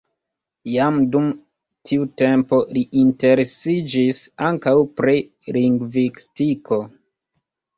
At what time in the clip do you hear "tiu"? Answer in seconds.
1.89-2.07